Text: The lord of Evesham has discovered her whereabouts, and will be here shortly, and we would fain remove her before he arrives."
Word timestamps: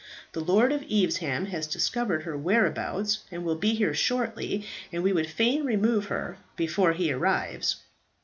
The 0.31 0.39
lord 0.43 0.71
of 0.71 0.81
Evesham 0.91 1.45
has 1.51 1.67
discovered 1.67 2.23
her 2.23 2.35
whereabouts, 2.35 3.19
and 3.31 3.45
will 3.45 3.53
be 3.57 3.75
here 3.75 3.93
shortly, 3.93 4.65
and 4.91 5.03
we 5.03 5.13
would 5.13 5.27
fain 5.29 5.63
remove 5.63 6.05
her 6.05 6.39
before 6.55 6.93
he 6.93 7.11
arrives." 7.13 7.75